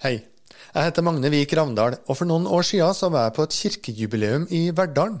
[0.00, 0.22] Hei.
[0.72, 3.56] Jeg heter Magne Vik Ravndal, og for noen år siden så var jeg på et
[3.56, 5.18] kirkejubileum i Verdalen.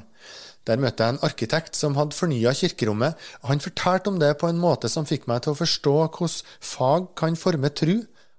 [0.64, 4.48] Der møtte jeg en arkitekt som hadde fornya kirkerommet, og han fortalte om det på
[4.48, 7.92] en måte som fikk meg til å forstå hvordan fag kan forme tru,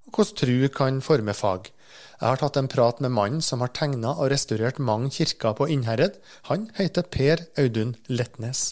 [0.09, 1.69] og hvordan tru kan forme fag.
[2.17, 5.69] Jeg har tatt en prat med mannen som har tegna og restaurert mange kirker på
[5.69, 6.17] Innherred.
[6.49, 8.71] Han heter Per Audun Letnes.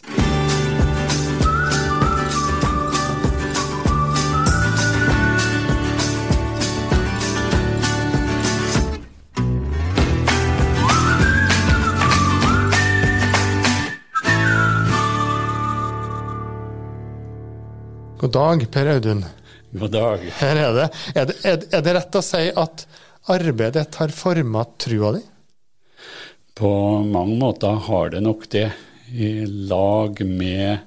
[18.20, 19.26] God dag, Per Audun.
[19.72, 20.24] God dag.
[20.42, 20.88] Her er det.
[21.16, 22.82] Er det, er, er det rett å si at
[23.32, 25.22] arbeidet har forma trua di?
[26.60, 26.72] På
[27.08, 28.66] mange måter har det nok det,
[29.16, 30.82] i lag med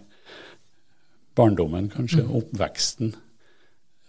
[1.33, 2.35] barndommen, kanskje, mm.
[2.43, 3.15] oppveksten,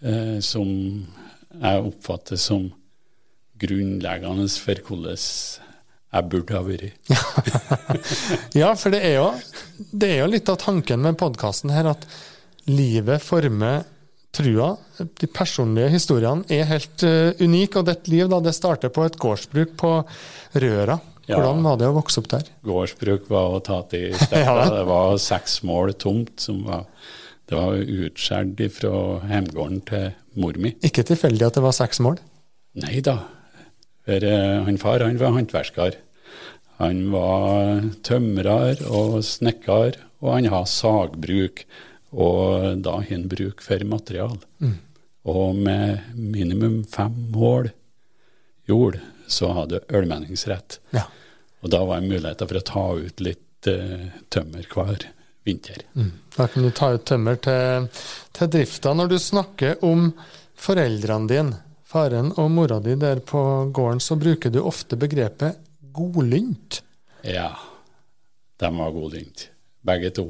[0.04, 2.68] eh, som jeg oppfatter som
[3.56, 7.16] grunnleggende for hvordan jeg burde ha vært.
[8.60, 9.26] ja, for det er, jo,
[9.96, 12.04] det er jo litt av tanken med podkasten her, at
[12.70, 13.84] livet former
[14.34, 14.74] trua.
[14.98, 19.18] De personlige historiene er helt uh, unike, og ditt liv da, det starter på et
[19.20, 19.92] gårdsbruk på
[20.62, 20.98] Røra.
[21.24, 22.48] Hvordan var det å vokse opp der?
[22.66, 24.44] Gårdsbruk var å ta til stedet.
[24.44, 26.34] ja, det var seks mål tomt.
[26.42, 26.84] som var,
[27.48, 28.94] Det var utskjært fra
[29.30, 30.74] hjemgården til mor mi.
[30.84, 32.18] Ikke tilfeldig at det var seks mål?
[32.82, 33.20] Nei da.
[34.04, 36.00] For uh, han far han var håndverker.
[36.82, 41.62] Han var tømrer og snekker, og han har sagbruk
[42.14, 44.36] og da har en bruk for material.
[44.62, 44.76] Mm.
[45.24, 47.70] Og med minimum fem mål
[48.68, 50.78] jord, så hadde du ølmenningsrett.
[50.94, 51.06] Ja.
[51.64, 55.06] Og da var det muligheter for å ta ut litt uh, tømmer hver
[55.44, 55.80] vinter.
[55.96, 56.12] Mm.
[56.36, 57.88] Da kan du ta ut tømmer til,
[58.36, 58.92] til drifta.
[58.96, 60.10] Når du snakker om
[60.60, 63.40] foreldrene dine, faren og mora di der på
[63.72, 65.60] gården, så bruker du ofte begrepet
[65.94, 66.82] godlynt.
[67.24, 67.52] Ja,
[68.60, 69.48] de var godlynt,
[69.86, 70.26] begge to.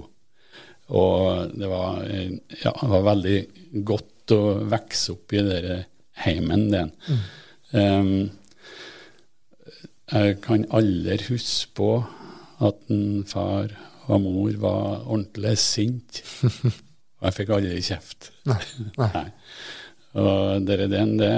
[0.93, 3.39] Og det var, ja, det var veldig
[3.89, 4.41] godt å
[4.73, 5.85] vokse opp i den
[6.25, 6.93] heimen din.
[7.09, 7.23] Mm.
[7.75, 8.31] Um,
[10.13, 11.91] jeg kan aldri huske på
[12.65, 13.73] at en far
[14.05, 16.21] og mor var ordentlig sint.
[17.25, 18.29] Og jeg fikk aldri kjeft.
[18.51, 18.61] Nei.
[19.01, 19.29] Nei.
[20.21, 21.31] Og det, det, det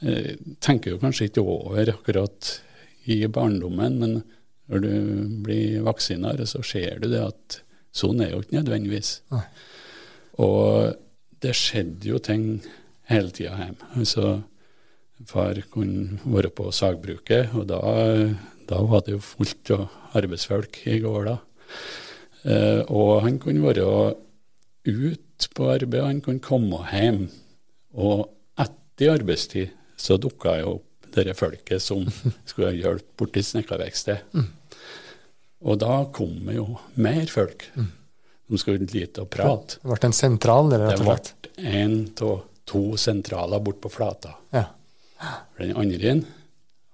[0.00, 0.30] eh,
[0.64, 2.54] tenker jo kanskje ikke over akkurat
[3.12, 4.16] i barndommen, men
[4.72, 4.94] når du
[5.44, 7.58] blir vaksinere, så ser du det at
[7.96, 9.20] Sånn er jo ikke nødvendigvis.
[9.32, 9.44] Nei.
[10.44, 10.96] Og
[11.44, 12.60] det skjedde jo ting
[13.10, 13.90] hele tida hjemme.
[13.96, 14.40] Altså,
[15.28, 17.80] far kunne være på sagbruket, og da,
[18.68, 19.86] da var det jo fullt av
[20.18, 21.38] arbeidsfolk i gårda.
[22.46, 23.86] Eh, og han kunne være
[24.86, 27.26] ute på arbeid, han kunne komme hjem.
[27.96, 28.28] Og
[28.60, 32.04] etter arbeidstid så dukka jo opp det folket som
[32.48, 34.36] skulle hjelpe borti snekkerverkstedet.
[34.36, 34.52] Mm.
[35.66, 36.66] Og da kom jo
[37.02, 37.88] mer folk mm.
[38.48, 39.80] som skulle lite og prate.
[39.82, 40.70] Det ble en sentral?
[40.76, 44.36] Eller, det ble en av to sentraler bort på Flata.
[44.54, 44.64] Ja.
[45.58, 46.20] Den andre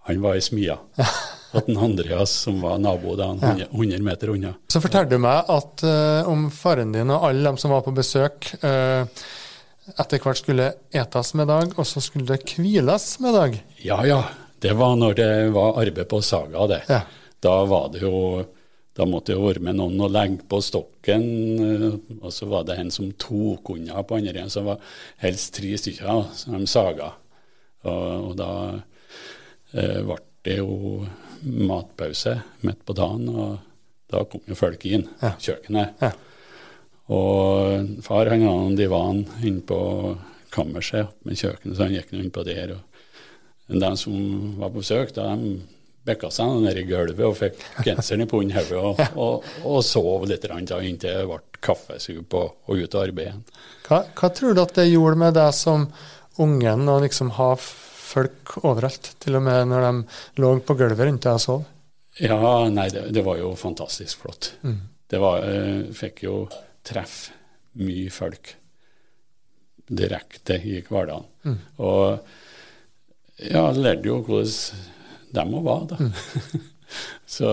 [0.06, 0.78] han var i smia.
[0.96, 1.06] Ja.
[1.52, 4.54] Og den Andreas, som var nabo da, 100, 100 meter unna.
[4.72, 7.92] Så fortalte du meg at uh, om faren din og alle dem som var på
[7.92, 9.04] besøk, uh,
[9.92, 13.58] etter hvert skulle etes med dag, og så skulle det hviles med dag?
[13.84, 14.22] Ja, ja.
[14.64, 16.80] Det var når det var arbeid på Saga, det.
[16.88, 17.02] Ja.
[17.44, 18.16] Da var det jo
[18.92, 21.24] da måtte det være med noen å legge på stokken,
[21.64, 24.82] eh, og så var det en som tok unna på andre så var
[25.22, 27.12] helst tre stykker som de saga.
[27.88, 28.50] Og, og da
[29.72, 31.06] eh, ble det jo
[31.42, 32.36] matpause
[32.66, 33.56] midt på dagen, og
[34.12, 35.32] da kom jo folk inn ja.
[35.40, 36.02] kjøkkenet.
[36.02, 36.12] Ja.
[37.12, 39.80] Og far han hadde en divan inne på
[40.52, 42.76] kammerset med kjøkkenet, så han gikk inn på der.
[42.76, 44.16] Og de som
[44.60, 45.62] var på besøk, da, de
[46.06, 49.08] bekka seg ned i gulvet og fikk genseren i pundhodet og, ja.
[49.14, 53.52] og, og, sov litt inntil det ble kaffesup og, og ut og arbeid.
[53.86, 55.86] Hva, hva, tror du at det gjorde med deg som
[56.42, 61.28] ungen å liksom ha folk overalt, til og med når de lå på gulvet rundt
[61.28, 61.62] deg og sov?
[62.20, 62.38] Ja,
[62.68, 64.52] nei, det, det var jo fantastisk flott.
[64.66, 64.80] Mm.
[65.08, 66.34] Det var, jeg eh, fikk jo
[66.84, 67.38] treffe
[67.80, 68.50] mye folk
[69.92, 71.24] direkte i hverdagen.
[71.46, 71.60] Mm.
[71.84, 74.90] Og ja, lærte jo hvordan
[75.32, 75.96] de må være, da.
[76.02, 76.68] Mm.
[77.36, 77.48] Så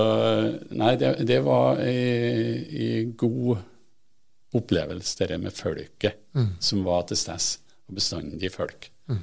[0.76, 3.62] nei, det, det var en god
[4.60, 6.56] opplevelse, det med folket mm.
[6.60, 8.90] som var til stede, og bestandig folk.
[9.08, 9.22] Mm.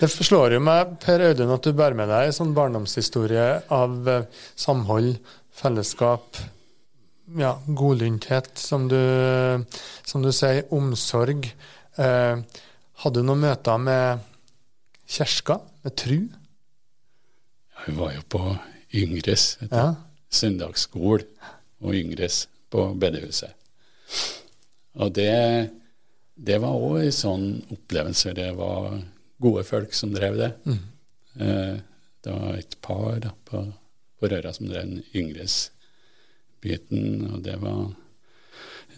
[0.00, 4.08] Det forslår jo meg, Per Audun, at du bærer med deg en sånn barndomshistorie av
[4.08, 5.18] eh, samhold,
[5.58, 6.40] fellesskap,
[7.38, 9.00] ja, godlynthet, som du,
[10.08, 11.50] som du sier, omsorg.
[12.00, 12.62] Eh,
[13.02, 14.24] hadde du noen møter med
[15.08, 16.18] Kjerska, med tru.
[17.84, 18.42] Hun var jo på
[18.94, 19.58] Yngres.
[19.70, 19.94] Ja.
[20.30, 21.24] søndagsskole
[21.80, 23.54] og Yngres på bedehuset.
[24.98, 25.70] Og det,
[26.36, 28.34] det var òg en sånn opplevelse.
[28.36, 28.98] Det var
[29.40, 30.50] gode folk som drev det.
[31.38, 31.76] Eh,
[32.24, 33.62] det var et par da, på,
[34.18, 37.92] på Røra som drev den Yngres-biten, og det var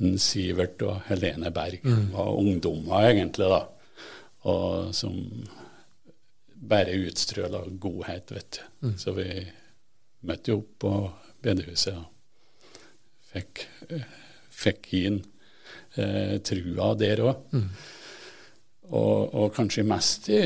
[0.00, 1.82] en Sivert og Helene Berg.
[2.14, 3.60] var ungdommer, egentlig, da.
[4.48, 5.18] Og som
[6.60, 8.88] bare utstråla godhet, vet du.
[9.00, 9.28] Så vi
[10.28, 10.92] møtte jo opp på
[11.40, 12.08] bedehuset og
[13.32, 14.04] fikk, eh,
[14.50, 15.22] fikk inn
[15.96, 17.48] eh, trua der òg.
[18.90, 20.42] Og, og kanskje mest i,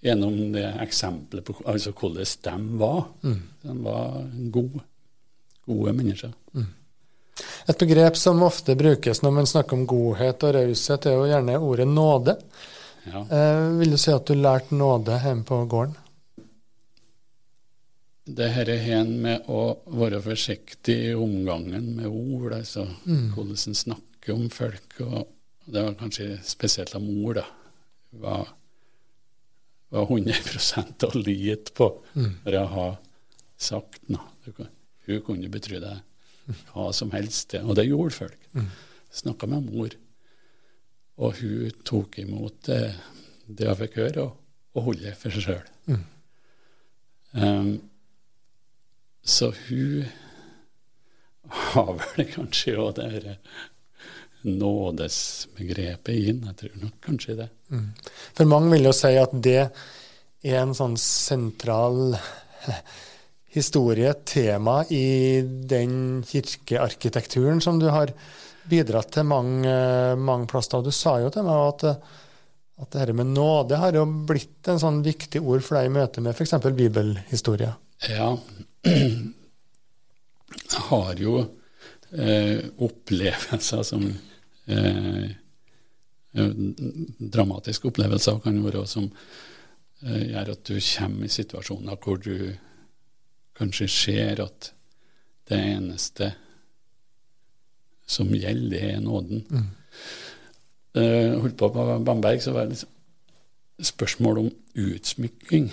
[0.00, 3.02] gjennom det eksempelet på altså hvordan de var.
[3.62, 4.84] De var gode,
[5.68, 6.32] gode mennesker.
[7.68, 11.58] Et begrep som ofte brukes når man snakker om godhet og raushet, er jo gjerne
[11.60, 12.36] ordet nåde.
[13.08, 13.24] Ja.
[13.24, 15.96] Eh, vil du si at du lærte nåde hjemme på gården?
[18.30, 23.78] Det her er hen med å være forsiktig i omgangen med ord, altså hvordan en
[23.78, 25.00] snakker om folk.
[25.00, 25.26] og
[25.64, 27.46] Det var kanskje spesielt av mor, da.
[28.20, 28.52] Var,
[29.90, 32.94] var 100 å lite på når jeg har
[33.56, 34.68] sagt noe.
[35.06, 38.48] Hun kunne betro deg hva som helst, og det gjorde folk.
[39.10, 39.94] Snakka med mor,
[41.20, 42.82] og hun tok imot det,
[43.46, 44.36] det jeg fikk høre, og,
[44.76, 45.98] og holdt det for seg sjøl.
[47.30, 47.74] Um,
[49.22, 50.08] så hun
[51.50, 53.28] har vel kanskje òg det her
[54.46, 56.44] nådesbegrepet inn.
[56.48, 57.48] Jeg tror nok kanskje det.
[58.36, 62.16] For mange vil jo si at det er en sånn sentral
[63.50, 68.12] historie, tema, i den kirkearkitekturen som du har
[68.70, 69.72] bidratt til mange,
[70.16, 70.84] mange plasser.
[70.84, 71.84] Du sa jo til meg at,
[72.84, 75.94] at det her med nåde har jo blitt en sånn viktig ord for deg i
[75.98, 76.54] møte med f.eks.
[76.70, 77.74] bibelhistorie.
[78.08, 78.32] Ja.
[80.70, 81.36] Jeg har jo
[82.14, 84.06] eh, opplevelser som
[84.70, 85.30] eh,
[86.30, 89.08] Dramatiske opplevelser kan være som
[90.06, 92.52] eh, gjør at du kommer i situasjoner hvor du
[93.60, 94.70] kanskje ser at
[95.50, 96.32] det eneste
[98.10, 99.44] som gjelder, det er nåden.
[100.98, 102.96] Eh, holdt på på Bamberg, så var det liksom
[103.80, 105.70] spørsmål om utsmykking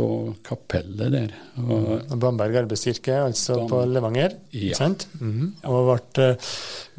[0.00, 1.34] av kapellet der.
[1.60, 4.36] Og Bamberg arbeidskirke, altså Bam- på Levanger.
[4.54, 4.74] Ja.
[4.78, 5.08] Sant?
[5.20, 5.54] Mhm.
[5.64, 6.50] Og ble eh,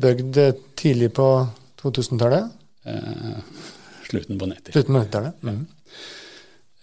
[0.01, 1.27] bygd eh, tidlig på
[1.81, 2.51] 2000-tallet.
[2.81, 3.37] Uh,
[4.09, 4.73] slutten på 90.
[4.73, 5.33] Slutten på 90-tallet.
[5.41, 5.67] Mhm.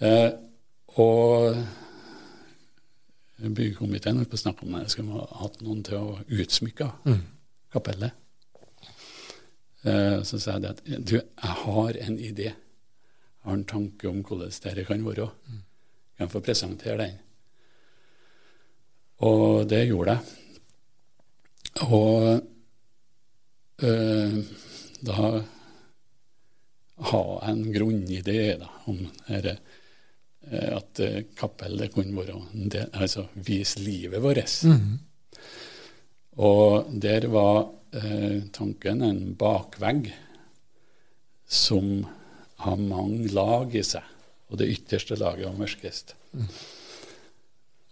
[0.02, 0.30] Uh,
[1.02, 1.56] og
[3.38, 4.88] byggekomiteen holdt på å snakke om det.
[4.92, 6.90] Skulle hatt noen til å utsmykke
[7.74, 8.12] kapellet.
[9.86, 12.50] Eh, så sa jeg at du, jeg har en idé.
[12.50, 15.28] Jeg har en tanke om hvordan dette kan være.
[16.18, 17.18] Kan jeg få presentere den?
[19.28, 20.22] Og det gjorde jeg.
[21.86, 22.42] Og
[23.86, 24.38] eh,
[25.06, 25.30] da
[26.98, 28.98] ha en grunnidé da, om
[29.28, 29.58] dette,
[30.48, 32.38] at eh, kapellet kunne være
[32.72, 34.54] del, altså vise livet vårt.
[36.38, 40.12] Og der var eh, tanken en bakvegg
[41.48, 42.06] som
[42.62, 44.04] har mange lag i seg,
[44.48, 46.14] og det ytterste laget var mørkest.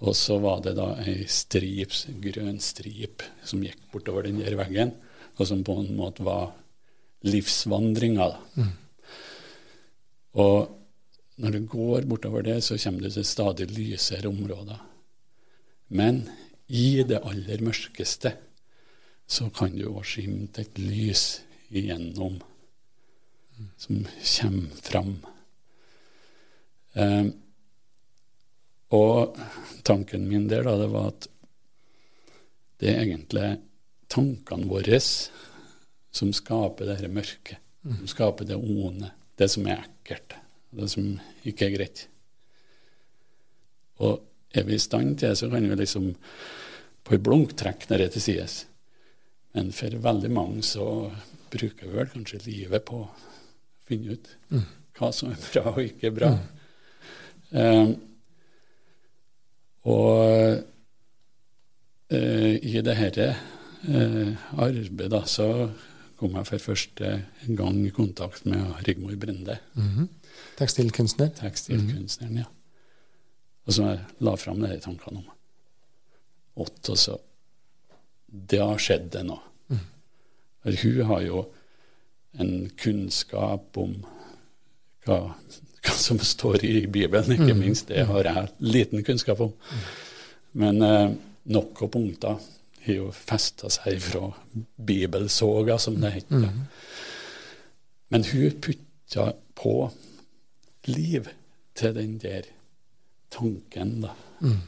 [0.05, 4.93] Og så var det da ei strip, grønn strip som gikk bortover den der veggen,
[5.37, 6.51] og som på en måte var
[7.27, 8.29] livsvandringa.
[8.61, 8.75] Mm.
[10.37, 10.76] Og
[11.37, 14.81] når du går bortover det, så kommer du til stadig lysere områder.
[15.89, 16.25] Men
[16.67, 18.33] i det aller mørkeste
[19.27, 21.25] så kan du òg skimte et lys
[21.69, 22.39] igjennom
[23.77, 25.17] som kommer fram.
[26.93, 27.27] Eh,
[28.97, 29.39] og
[29.83, 31.29] tanken min der, da, det var at
[32.81, 33.49] det er egentlig
[34.13, 37.63] tankene våre som skaper det dette mørket.
[37.87, 40.37] Som skaper det onde, det som er ekkelt,
[40.77, 41.09] det som
[41.47, 42.07] ikke er greit.
[44.05, 44.21] Og
[44.57, 46.11] er vi i stand til det, så kan vi liksom
[47.07, 48.67] på et blunk trekke det til sides.
[49.57, 51.11] Men for veldig mange så
[51.53, 53.13] bruker vi vel kanskje livet på å
[53.87, 54.33] finne ut
[54.97, 56.33] hva som er bra og ikke bra.
[57.57, 57.91] Eh,
[59.87, 60.63] og
[62.11, 63.27] uh, i det dette
[63.87, 65.69] uh, arbeidet da, så
[66.19, 67.13] kom jeg for første
[67.47, 69.61] gang i kontakt med Rigmor Brende,
[70.57, 71.29] Tekstilkunstner.
[71.41, 72.37] tekstilkunstneren.
[72.37, 72.45] ja.
[73.67, 75.33] Og som jeg la fram de tankene om
[76.57, 77.19] og så
[78.49, 79.37] Det har skjedd det nå.
[80.63, 81.43] For hun har jo
[82.41, 83.93] en kunnskap om
[85.07, 85.19] hva,
[85.85, 87.61] hva som står i Bibelen, ikke Mm.
[87.61, 87.87] minst.
[87.89, 89.53] Det har jeg liten kunnskap om.
[90.53, 91.13] Men eh,
[91.45, 92.41] nok av punkter
[92.87, 94.33] har jo festa seg fra
[94.85, 96.37] bibelsoga, som det heter.
[96.37, 96.67] Mm.
[98.11, 99.93] Men hun putta på
[100.89, 101.29] liv
[101.77, 102.43] til den der
[103.31, 104.15] tanken, da.
[104.41, 104.61] Mm.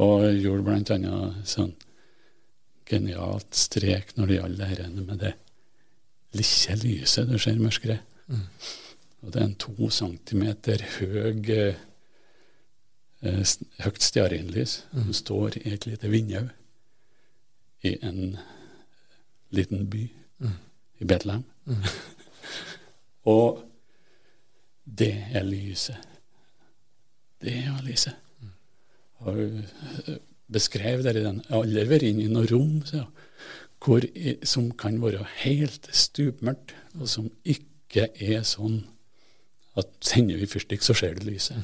[0.00, 1.74] Og gjorde annet sånn
[2.90, 5.32] genialt strek når det gjaldt dette med det
[6.34, 7.98] lille lyset du ser mørkere.
[8.30, 8.44] Mm.
[9.22, 11.74] Og det er en to centimeter høy eh,
[13.84, 15.02] høyt stearinlys Mm.
[15.02, 16.48] som står i et lite vindu
[17.82, 18.38] i en
[19.50, 20.08] liten by
[20.40, 20.56] Mm.
[21.00, 21.44] i Betlehem.
[21.66, 21.82] Mm.
[23.24, 23.64] Og
[25.00, 25.96] det er lyset.
[27.40, 28.16] Det er lyset.
[29.24, 30.18] Og hun eh,
[30.52, 33.04] beskrev det i den Alle har inne i noe rom så,
[33.80, 34.04] hvor,
[34.44, 38.82] som kan være helt stupmørkt, og som ikke er sånn
[39.80, 41.56] at tenner vi fyrstikk, så ser du lyset.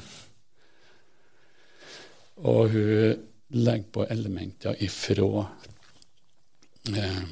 [2.37, 3.21] Og hun
[3.53, 5.45] legger på elementer ifra
[6.93, 7.23] eh,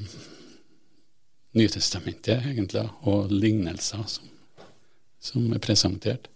[1.56, 4.26] Nytestamentet, egentlig, og lignelser som,
[5.26, 6.30] som er presentert.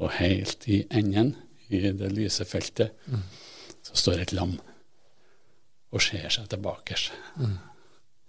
[0.00, 1.34] Og helt i enden,
[1.68, 2.96] i det lyse feltet,
[3.84, 4.56] så står et lam
[5.90, 6.96] og ser seg tilbake.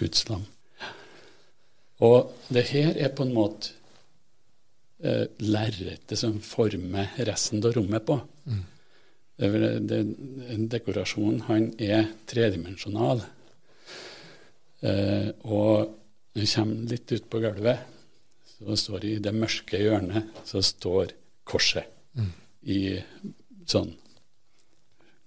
[0.02, 0.44] Guds lam.
[2.02, 3.76] Og det her er på en måte
[5.06, 8.18] eh, lerretet som former resten av rommet på.
[9.38, 10.02] Det, er en det,
[10.74, 13.22] dekorasjonen han er tredimensjonal.
[14.82, 15.94] Eh, og
[16.34, 17.86] når du kommer litt ut på gulvet,
[18.62, 21.14] så står i det mørke hjørnet så står
[21.50, 21.88] korset
[22.64, 23.00] i
[23.66, 23.94] sånn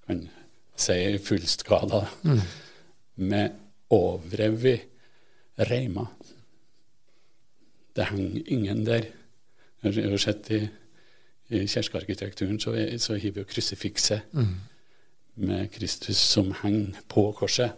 [0.06, 0.20] kan
[0.76, 2.02] si fullskala
[3.16, 3.54] med
[3.94, 4.84] overrevet
[5.70, 6.04] reima.
[7.96, 9.06] Det henger ingen der.
[9.84, 10.60] Jeg har sett i,
[11.54, 14.54] i kirkearkitekturen så, så har vi jo krusifikset Mm.
[15.36, 17.72] med Kristus som henger på korset.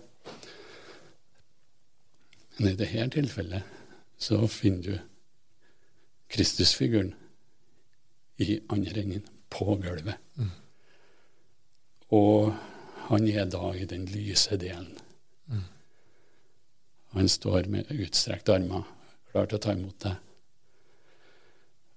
[2.59, 3.63] Men i dette tilfellet
[4.19, 4.99] så finner du
[6.33, 7.15] Kristusfiguren
[8.43, 10.19] i andre enden, på gulvet.
[12.13, 12.53] Og
[13.09, 14.93] han er da i den lyse delen.
[17.17, 18.85] Han står med utstrekte armer,
[19.31, 20.17] klar til å ta imot deg.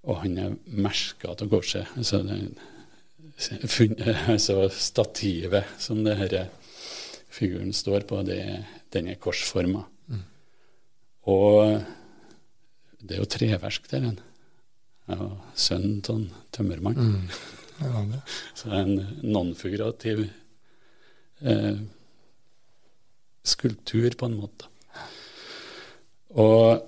[0.08, 1.90] Og han er merka av korset.
[2.00, 2.22] Altså,
[4.32, 6.38] altså stativet som det her
[7.30, 8.40] figuren står på, det,
[8.94, 9.84] den er korsforma.
[11.28, 11.82] Og
[13.00, 14.10] det er jo treverk der.
[14.10, 14.18] En.
[15.10, 16.98] Ja, sønnen til en tømmermann.
[16.98, 17.30] Mm.
[17.80, 18.20] Ja, det.
[18.58, 20.26] Så en nonfigurativ
[21.40, 21.80] eh,
[23.42, 24.68] skulptur, på en måte.
[26.38, 26.86] Og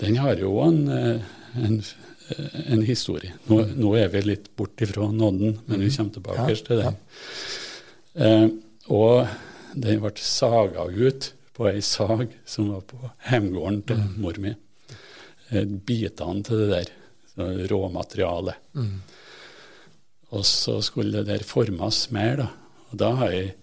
[0.00, 1.20] den har jo en, eh,
[1.58, 1.82] en,
[2.30, 3.34] eh, en historie.
[3.48, 7.00] Nå, nå er vi litt bort ifra nåden, men vi kommer tilbake Ja, til den.
[8.14, 8.48] Eh,
[8.90, 9.26] og
[9.74, 14.54] den ble saga ut på ei sag som var på hjemgården til mor mi.
[15.50, 16.92] Eh, Bitene til det der,
[17.70, 18.54] råmaterialet.
[18.74, 19.00] Mm.
[20.30, 22.48] Og så skulle det der formes mer, da.
[22.90, 23.54] Og da har jeg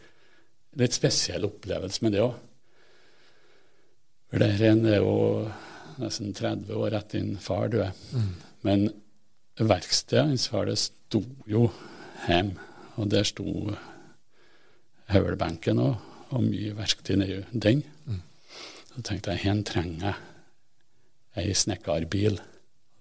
[0.79, 2.35] litt spesiell opplevelse med det òg.
[4.27, 5.47] For det er er jo
[5.97, 7.91] nesten 30 år etter din far døde.
[8.61, 8.89] Men
[9.57, 11.69] verkstedet hans far, det sto jo
[12.27, 12.59] hjemme,
[12.97, 13.45] og der sto
[15.07, 15.95] høvelbenken og,
[16.29, 17.83] og mye verktøy nedi den.
[18.91, 20.26] Så tenkte jeg, her trenger jeg
[21.37, 22.39] ei snekkerbil.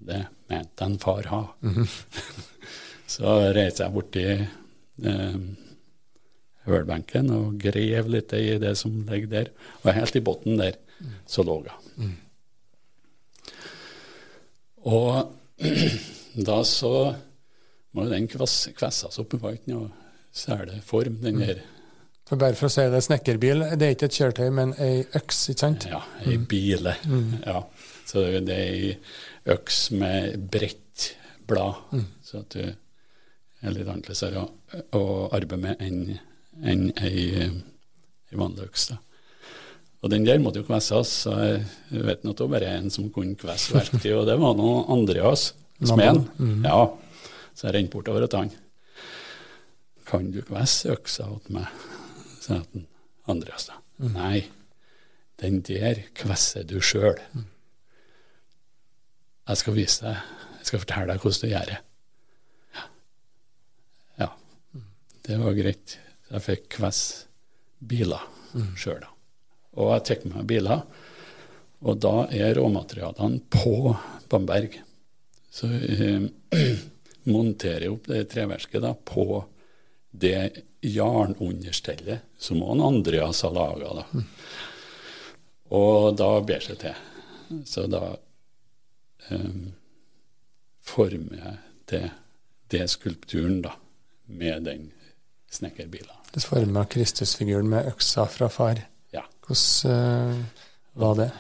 [0.06, 1.42] Det mente en far ha.
[3.06, 4.42] Så reiste jeg bort til
[5.06, 5.36] eh,
[6.66, 9.52] høvelbenken og grev litt i det som ligger der.
[9.84, 10.80] Og helt i bunnen der
[11.28, 12.16] så lå hun.
[14.86, 15.32] Og
[16.48, 16.92] da så
[17.96, 19.30] må jo den kvass, kvesses opp.
[19.32, 19.88] Det var ikke noe
[20.36, 21.62] særlig form, den der.
[22.26, 25.44] For bare for å si det, snekkerbil det er ikke et kjøretøy, men ei øks,
[25.52, 25.86] ikke sant?
[25.90, 26.96] Ja, ei bile.
[27.46, 27.60] Ja.
[28.06, 28.90] Så det er ei
[29.54, 31.12] øks med bredt
[31.46, 34.42] blad, så at du er litt annerledes å,
[34.98, 35.02] å
[35.34, 36.00] arbeide med enn
[36.66, 38.88] en ei, ei vanlig øks.
[38.90, 38.98] da.
[40.02, 43.38] Og den der måtte jo kvesses, så jeg vet nå var bare en som kunne
[43.38, 46.26] kvesse verktøy, og det var nå Andreas, smeden.
[46.66, 46.88] Ja,
[47.54, 48.54] så jeg rente bortover til han.
[50.06, 51.70] Kan du kvesse øksa åt meg?
[52.46, 52.86] Sa han
[53.26, 53.80] Andreas da.
[54.14, 54.44] Nei,
[55.42, 57.18] den der kvesser du sjøl.
[59.46, 61.78] Jeg skal vise deg, jeg skal fortelle deg hvordan du gjør det.
[62.76, 62.86] Ja.
[64.22, 64.30] ja.
[65.26, 65.98] Det var greit.
[66.30, 67.26] Jeg fikk kvesse
[67.78, 68.24] biler
[68.78, 69.12] sjøl, da.
[69.76, 70.82] Og jeg tar med biler,
[71.86, 73.92] og da er råmaterialene på
[74.32, 74.78] Bamberg.
[75.52, 76.24] Så eh,
[77.34, 79.42] monterer opp det treverket da, på
[80.20, 83.94] det jarnunderstellet som også Andreas har laga.
[84.00, 84.24] Da.
[85.76, 87.00] Og da ber seg til.
[87.66, 88.02] Så da
[89.30, 89.72] um,
[90.82, 91.56] former jeg
[91.90, 92.04] det,
[92.70, 93.74] det skulpturen da,
[94.26, 94.90] med den
[95.50, 96.22] snekkerbila.
[96.34, 98.82] Du forma Kristusfiguren med øksa fra far.
[99.14, 99.24] Ja.
[99.46, 100.64] Hvordan uh,
[101.00, 101.30] var det?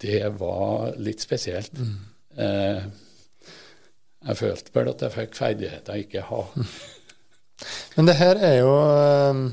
[0.00, 1.76] Det var litt spesielt.
[1.78, 1.98] Mm.
[2.34, 2.84] Uh,
[4.24, 6.52] jeg følte vel at jeg fikk ferdigheter jeg ikke har.
[7.96, 9.44] Men det her er jo uh,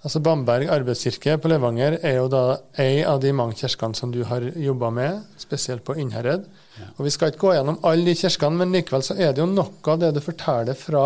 [0.00, 2.44] Altså Bamberg arbeidskirke på Levanger er jo da
[2.80, 6.46] ei av de mange kirkene som du har jobba med, spesielt på Innherred.
[6.78, 6.86] Ja.
[6.96, 9.50] Og Vi skal ikke gå gjennom alle de kirkene, men likevel så er det jo
[9.50, 11.04] noe av det du forteller fra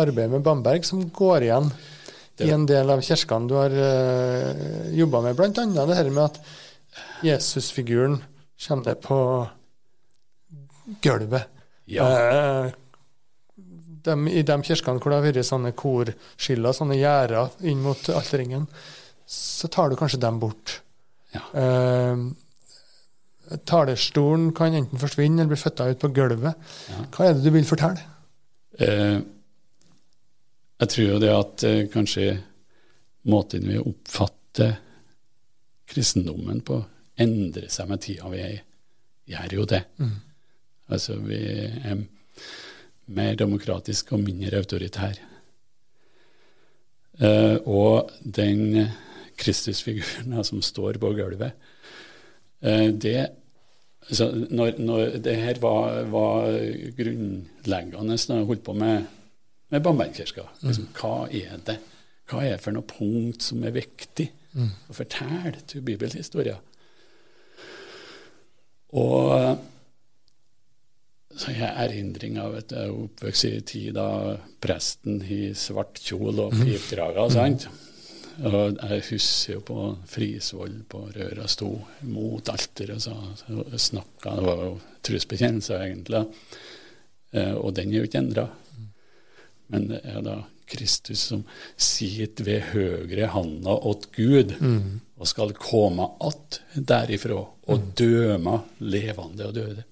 [0.00, 2.44] arbeidet med Bamberg som går igjen det.
[2.44, 5.40] i en del av kirkene du har uh, eh, jobba med.
[5.40, 5.86] Bl.a.
[5.88, 6.38] det her med at
[7.24, 8.20] Jesusfiguren
[8.66, 9.18] kommer ned på
[11.00, 11.48] gulvet.
[11.88, 12.04] Ja.
[12.04, 12.79] Uh,
[14.04, 18.68] de, I de kirkene hvor det har vært sånne korskiller, sånne gjerder inn mot alterringen,
[19.30, 20.80] så tar du kanskje dem bort.
[21.34, 21.42] Ja.
[21.62, 22.22] Eh,
[23.70, 26.70] talerstolen kan enten forsvinne eller bli flytta ut på gulvet.
[26.90, 27.04] Ja.
[27.14, 28.02] Hva er det du vil fortelle?
[28.78, 29.18] Eh,
[30.80, 32.30] jeg tror jo det at eh, kanskje
[33.30, 34.78] måten vi oppfatter
[35.90, 36.78] kristendommen på,
[37.20, 38.30] endrer seg med tida.
[38.32, 38.60] Vi er i.
[39.30, 39.82] gjør jo det.
[40.00, 40.16] Mm.
[40.90, 42.00] Altså, vi er
[43.10, 45.18] mer demokratisk og mindre autoritær.
[47.20, 48.86] Uh, og den
[49.40, 51.52] Kristusfiguren som står på gulvet,
[52.64, 53.28] uh, det
[54.10, 56.48] så når, når, det her var, var
[56.96, 59.04] grunnleggende da jeg holdt på med,
[59.70, 60.94] med Bambergkirka, liksom, mm.
[60.96, 61.76] hva er det?
[62.30, 64.26] Hva er det for noe punkt som er viktig
[64.56, 64.72] mm.
[64.90, 66.58] å fortelle til bibelhistorien?
[68.98, 69.60] Og
[71.30, 74.08] så jeg erindring av at jeg er oppvokst i tid da
[74.62, 77.28] presten i svart kjole og pipdraga.
[77.28, 77.34] Mm.
[77.34, 77.68] sant?
[78.40, 81.70] Og jeg husker jo på Frisvoll på Røra sto
[82.08, 84.32] mot alteret og snakka.
[84.38, 84.72] Det var jo
[85.06, 86.22] trosbekjennelse, egentlig.
[87.36, 88.46] Eh, og den er jo ikke endra.
[89.70, 90.38] Men det er da
[90.70, 91.44] Kristus som
[91.76, 95.00] sitter ved høyre handa åt Gud, mm.
[95.20, 99.84] og skal komme att derifra og døme levende og døde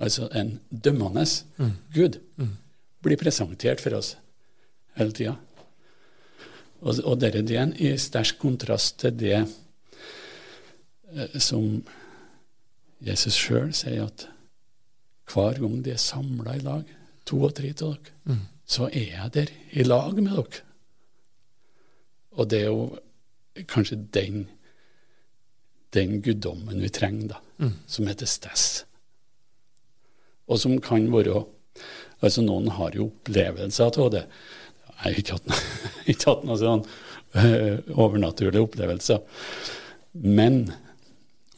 [0.00, 1.24] altså en dømmende
[1.56, 1.72] mm.
[1.94, 2.56] Gud, mm.
[3.02, 4.16] blir presentert for oss
[4.96, 5.36] hele tida.
[6.80, 11.80] Og, og det er det i sterk kontrast til det eh, som
[13.04, 14.28] Jesus sjøl sier at
[15.32, 16.84] hver gang de er samla i lag,
[17.26, 18.44] to og tre av dere, mm.
[18.66, 20.62] så er jeg der i lag med dere.
[22.36, 24.44] Og det er jo kanskje den,
[25.96, 27.72] den guddommen vi trenger, da, mm.
[27.88, 28.84] som heter stess
[30.46, 31.44] og som kan være
[32.24, 34.22] Altså, noen har jo opplevelser av det.
[34.86, 35.58] Jeg har ikke hatt,
[36.14, 36.84] ikke hatt noen sånn
[37.36, 39.20] uh, overnaturlige opplevelser.
[40.24, 40.62] Men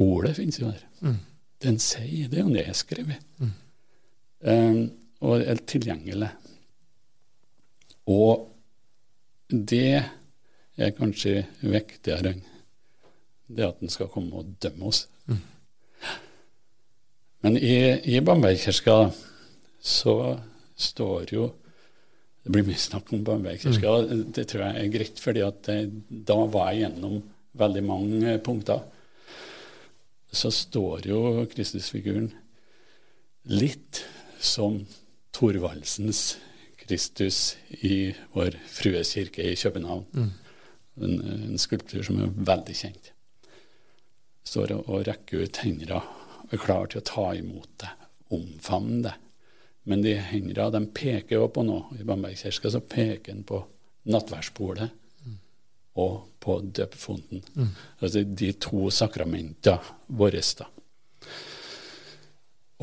[0.03, 0.83] ordet finnes jo der.
[0.98, 1.20] Mm.
[1.62, 3.22] Den sier det, og det er skrevet.
[3.38, 3.55] Mm.
[4.51, 4.81] Um,
[5.22, 6.33] og er tilgjengelig.
[8.11, 8.48] Og
[9.51, 10.03] det
[10.79, 12.44] er kanskje viktigere enn
[13.48, 15.07] det at den skal komme og dømme oss.
[17.40, 19.11] Men i, i Bambergkirka
[19.81, 20.14] så
[20.77, 21.48] står jo
[22.42, 23.94] Det blir mye snakk om Bambergkirka.
[24.09, 24.20] Mm.
[24.33, 27.18] Det tror jeg er greit, fordi at det, da var jeg gjennom
[27.61, 28.81] veldig mange punkter.
[30.33, 32.31] Så står jo Kristusfiguren
[33.53, 34.01] litt
[34.40, 34.81] som
[35.37, 36.38] Thorvaldsens
[36.81, 40.07] Kristus i Vår Frues kirke i København.
[40.14, 40.31] Mm.
[41.05, 43.12] En, en, skulptur som er veldig kjent.
[44.48, 46.01] Står og, og rekker ut hendene
[46.57, 47.91] er klar til å ta imot det,
[48.35, 49.15] omfavne det.
[49.89, 51.97] Men de hendene de peker jo på noe.
[51.97, 53.63] I Bambergkirka så peker en på
[54.13, 54.89] nattverdsbordet
[55.25, 55.39] mm.
[56.05, 57.45] og på døpefonten.
[57.57, 57.71] Mm.
[58.01, 59.79] Altså de to sakramentene
[60.21, 60.43] våre.
[60.59, 60.69] da.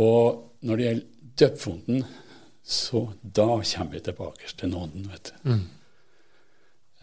[0.01, 2.05] Og når det gjelder døpefonten,
[2.65, 5.49] så da kommer vi tilbake til nåden, vet du.
[5.49, 5.63] Mm.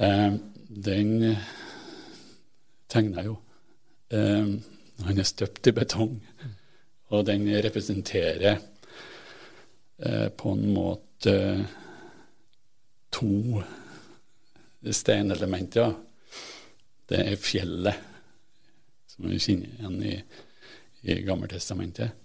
[0.03, 0.33] Eh,
[0.89, 1.13] den
[2.91, 3.37] tegner jo.
[4.11, 4.57] Eh,
[5.09, 6.17] han er støpt i betong.
[7.13, 8.59] Og den representerer
[9.99, 11.35] eh, på en måte
[13.13, 13.63] to
[14.91, 15.93] steinelementer.
[17.09, 18.09] Det er fjellet,
[19.13, 20.17] som vi kjenner igjen i,
[21.13, 22.17] i Gammeltestamentet,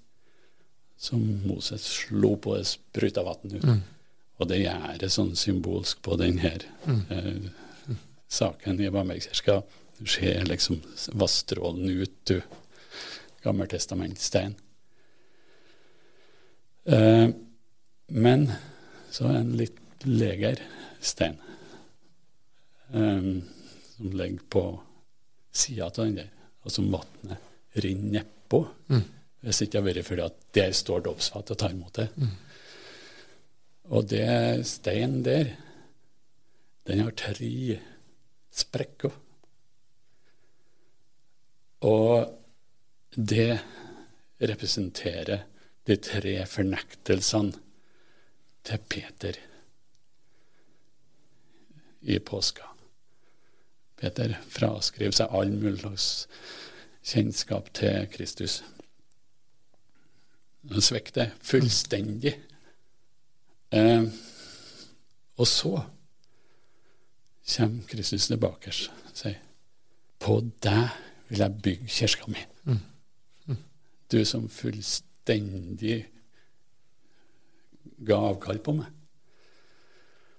[0.97, 3.65] som Moses slo på og spruta vann ut.
[3.67, 3.81] Mm.
[4.37, 6.53] Og det gjør det sånn symbolsk på denne
[6.85, 7.01] mm.
[7.13, 7.97] eh,
[8.29, 9.61] saken i Bambergkirka.
[9.97, 10.81] Du ser liksom
[11.17, 12.41] vassstrålen ut, du.
[13.47, 14.55] Gammeltestamentstein.
[16.87, 17.27] Eh,
[18.07, 18.47] Men
[19.11, 20.61] så er en litt leger
[21.03, 21.35] stein
[22.93, 23.29] eh,
[23.97, 24.63] som ligger på
[25.51, 26.29] sida av den der,
[26.63, 27.41] og som vannet
[27.75, 28.61] renner nedpå.
[28.87, 29.03] Mm.
[29.41, 32.07] Hvis det ikke har vært fordi at der står dåpsfatet og tar imot det.
[32.15, 32.33] Mm.
[33.97, 35.51] Og det steinen der,
[36.87, 37.79] den har tre
[38.55, 39.13] sprekker.
[41.87, 42.36] Og
[43.17, 43.59] det
[44.37, 45.45] representerer
[45.87, 47.57] de tre fornektelsene
[48.67, 49.37] til Peter
[52.01, 52.67] i påska.
[53.97, 56.07] Peter fraskriver seg all mulig slags
[57.07, 58.59] kjennskap til Kristus.
[60.69, 62.35] Han svikter fullstendig.
[63.73, 64.03] Eh,
[65.37, 65.73] og så
[67.55, 69.41] kommer Kristus tilbake og sier
[70.19, 70.93] På deg
[71.27, 72.45] vil jeg bygge kirka mi.
[72.63, 72.79] Mm.
[74.11, 76.05] Du som fullstendig
[78.07, 78.89] ga avkall på meg.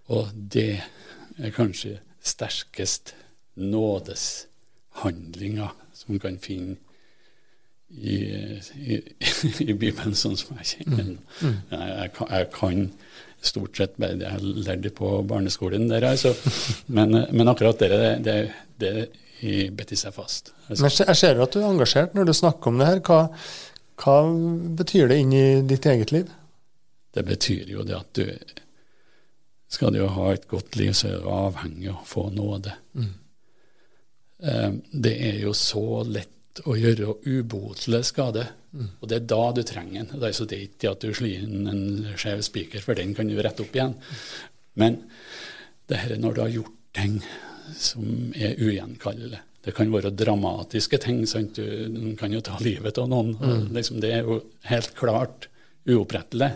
[0.08, 0.82] Og det
[1.38, 3.14] er kanskje sterkest
[3.58, 6.76] nådeshandlinga som man kan finne
[7.88, 8.16] i,
[8.76, 9.00] i,
[9.64, 11.18] i, Bibelen, sånn som jeg kjenner den.
[11.40, 11.48] Mm.
[11.48, 11.56] Mm.
[11.72, 12.92] Jeg, jeg, kan
[13.40, 16.30] stort sett bare det jeg lærte på barneskolen der, altså.
[16.96, 17.88] Men, men akkurat det,
[18.26, 18.36] det,
[18.80, 18.92] det,
[19.40, 20.52] det better seg fast.
[20.68, 20.82] Altså.
[20.82, 23.02] Men jeg ser at du er engasjert når du snakker om det her.
[23.06, 23.20] Hva,
[24.02, 24.16] hva
[24.78, 26.32] betyr det inn i ditt eget liv?
[27.14, 28.26] Det betyr jo det at du
[29.68, 32.72] skal du ha et godt liv, så er du avhengig av å få nåde.
[32.96, 33.10] Mm.
[34.38, 38.88] Um, det er jo så lett å gjøre ubotelig skade, mm.
[39.02, 40.22] og det er da du trenger den.
[40.22, 41.84] Det er så det er ikke at du slår inn en
[42.18, 43.94] skjev spiker, for den kan du rette opp igjen.
[44.80, 45.02] Men
[45.90, 47.20] det her er når du har gjort ting
[47.76, 49.40] som er ugjenkallelig.
[49.64, 51.24] Det kan være dramatiske ting.
[51.28, 51.58] Sant?
[51.58, 53.34] Du kan jo ta livet av noen.
[53.36, 53.66] Mm.
[53.76, 55.48] Liksom, det er jo helt klart
[55.88, 56.52] uopprettelig.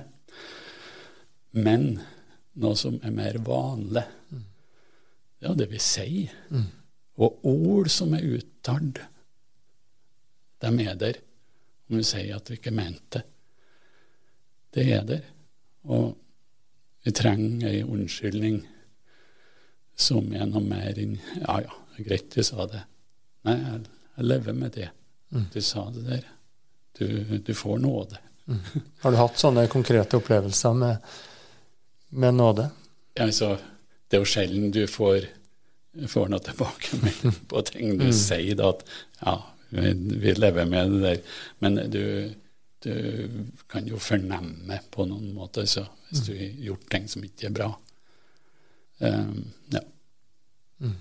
[1.53, 2.01] Men
[2.62, 4.05] noe som er mer vanlig.
[5.42, 6.33] Ja, det vi sier.
[6.53, 6.70] Mm.
[7.20, 9.03] Og ord som er uttalt,
[10.62, 11.20] de er der.
[11.90, 13.27] Om vi sier at vi ikke mente det.
[14.72, 15.25] Det er der.
[15.92, 16.14] Og
[17.05, 18.62] vi trenger ei unnskyldning
[19.97, 22.85] som gjennom enn Ja, ja, greit du sa det.
[23.49, 23.83] Nei, jeg,
[24.17, 24.89] jeg lever med det.
[25.33, 25.49] Mm.
[25.53, 26.25] Du sa det der.
[26.99, 27.07] Du,
[27.39, 28.19] du får nåde.
[28.47, 28.59] Mm.
[29.01, 31.13] Har du hatt sånne konkrete opplevelser med
[32.13, 32.69] med nåde?
[33.15, 33.57] Ja, altså,
[34.09, 35.25] det er jo sjelden du får,
[36.09, 38.17] får noe tilbakemelding på ting du mm.
[38.17, 38.85] sier, da, at
[39.23, 39.37] ja,
[39.73, 41.39] vi, vi, lever med det der.
[41.65, 42.05] Men du,
[42.85, 42.93] du,
[43.73, 46.27] kan jo fornemme på noen måte så, hvis mm.
[46.27, 47.71] du har gjort ting som ikke er bra.
[49.03, 49.83] Um, ja.
[50.83, 50.99] Mm.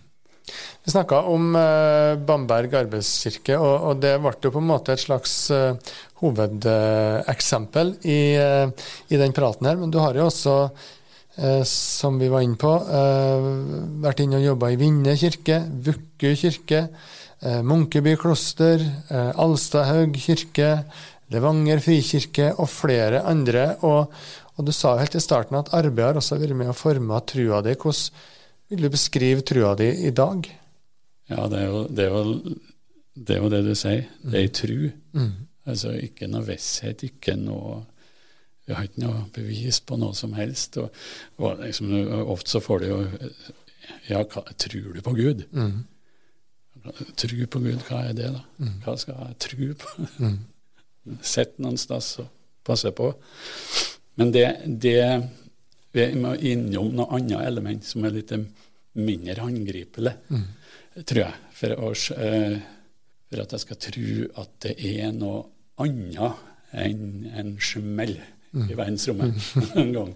[0.84, 5.36] Vi snakka om uh, Bamberg arbeidskirke, og, det ble jo på en måte et slags
[5.54, 5.78] uh,
[6.22, 9.80] hovedeksempel i, i, den praten her.
[9.80, 10.56] Men du har jo også
[11.38, 12.74] eh, som vi var inne på.
[12.82, 13.48] Eh,
[14.04, 16.84] vært inne og jobba i Vinne kirke, Vukku kirke,
[17.42, 20.76] eh, Munkeby kloster, Alstahaug kirke,
[21.32, 23.72] Levanger frikirke og flere andre.
[23.88, 24.12] Og,
[24.62, 27.18] og du sa jo helt i starten at arbeidet har også vært med å forme
[27.26, 27.74] trua di.
[27.74, 28.28] Hvordan
[28.72, 30.46] vil du beskrive trua di i dag?
[31.32, 32.58] Ja, det er jo det, er jo,
[33.16, 34.04] det, er jo det du sier.
[34.22, 34.92] Det er ei tru.
[35.18, 35.32] Mm.
[35.72, 37.82] Altså ikke noe visshet, ikke noe
[38.68, 40.78] vi har ikke noe bevis på noe som helst.
[40.80, 40.94] Og,
[41.42, 41.92] og liksom,
[42.32, 43.00] ofte så får du jo
[44.08, 45.42] Ja, hva, tror du på Gud?
[45.52, 45.82] Mm.
[47.18, 48.44] Tru på Gud, hva er det, da?
[48.62, 48.76] Mm.
[48.86, 50.06] Hva skal jeg tro på?
[50.22, 50.38] Mm.
[51.26, 52.30] Sitt noen sted og
[52.68, 53.10] passe på.
[54.22, 55.28] Men det, det
[55.92, 58.32] Vi må innom noe annet element som er litt
[58.94, 60.44] mindre håndgripelig, mm.
[61.10, 61.40] tror jeg.
[61.58, 61.90] For, å,
[62.22, 62.54] eh,
[63.26, 64.12] for, at jeg skal tro
[64.44, 65.42] at det er noe
[65.82, 69.50] annet enn en smell i verdensrommet
[69.82, 70.14] en gang.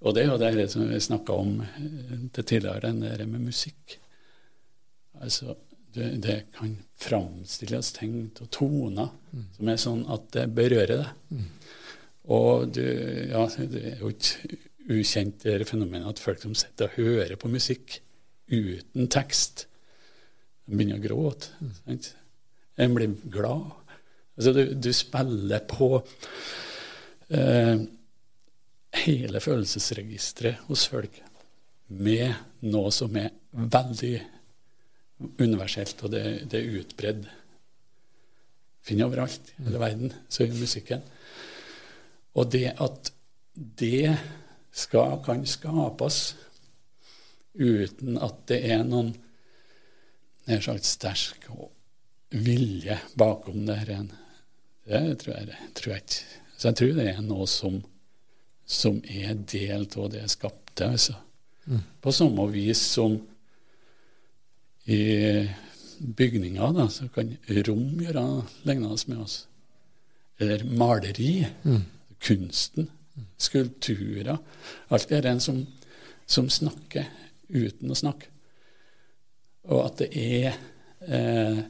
[0.00, 1.54] Og det er jo det som vi snakka om
[2.32, 3.98] til tidligere, den der med musikk.
[5.20, 5.54] Altså,
[5.94, 9.46] det, det kan framstilles ting og toner mm.
[9.60, 11.14] som er sånn at det berører deg.
[12.26, 12.32] Mm.
[12.34, 12.82] Og du,
[13.30, 17.50] ja, det er jo ikke ukjent det fenomenet at folk som sitter og hører på
[17.50, 18.00] musikk
[18.50, 19.66] uten tekst,
[20.66, 21.50] begynner å gråte.
[21.86, 21.98] Mm.
[22.82, 23.70] En blir glad.
[24.36, 25.88] Altså, du, du spiller på
[27.34, 27.86] eh,
[29.06, 31.22] hele følelsesregisteret hos folk
[31.86, 32.34] med
[32.66, 34.14] noe som er veldig
[35.40, 37.26] universelt, og det, det er utbredd.
[38.86, 41.04] Finner overalt i hele verden, så i musikken.
[42.36, 43.12] Og det at
[43.80, 44.16] det
[44.76, 46.20] skal, kan skapes
[47.56, 49.14] uten at det er noen
[50.46, 51.48] nær sagt sterk
[52.30, 54.04] vilje bakom det her,
[54.86, 57.80] det tror jeg, tror jeg ikke så jeg tror det er noe som
[58.66, 60.88] som er del av det skapte.
[60.88, 61.14] altså.
[61.66, 61.82] Mm.
[62.02, 63.14] På samme vis som
[64.90, 65.46] i
[65.98, 67.30] bygninger da, så kan
[67.66, 68.24] rom gjøre
[68.66, 69.46] lignende med oss.
[70.38, 71.46] Eller maleri.
[71.62, 71.84] Mm.
[72.22, 72.90] Kunsten.
[73.38, 74.38] Skulpturer.
[74.88, 75.62] Alt det er en som,
[76.26, 77.08] som, snakker
[77.48, 78.28] uten å snakke.
[79.66, 80.58] Og at det er
[81.06, 81.62] eh,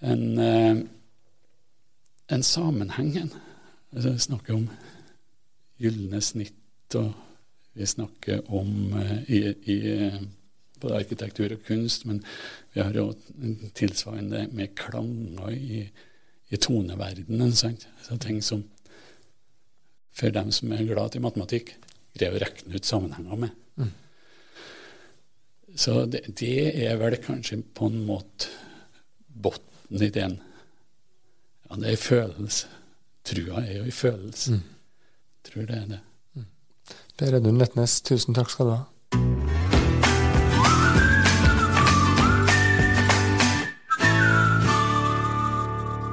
[0.00, 0.80] en, eh,
[2.34, 3.12] en sammenheng.
[3.92, 4.66] Altså, vi snakker om
[5.78, 7.12] gylne snitt, og
[7.78, 9.40] vi snakker om eh, i,
[9.70, 9.78] i
[10.80, 12.22] både arkitektur og kunst, men
[12.74, 13.12] vi har jo
[13.74, 15.84] tilsvarende med klanger i,
[16.50, 17.54] i toneverdenen.
[17.56, 17.88] Sant?
[18.02, 18.64] Så ting som
[20.18, 21.76] for dem som er glad i matematikk,
[22.18, 23.54] greier å regne ut sammenhenger med.
[23.78, 23.92] Mm.
[25.78, 26.56] Så det, det,
[26.88, 28.50] er vel kanskje på en måte
[29.28, 30.40] bunnen i den.
[31.68, 32.74] Ja, det er følelse.
[33.28, 34.58] Trua er jo i følelse.
[34.58, 34.66] Mm.
[35.46, 36.00] Tror det er det.
[36.34, 36.48] Mm.
[37.20, 38.84] Per Edun Letnes, tusen takk skal du ha.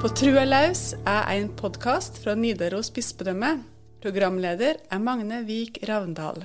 [0.04, 3.56] På Trua laus er en podkast fra Nidaros bispedømme.
[4.06, 6.44] Programleder er Magne Vik Ravndal.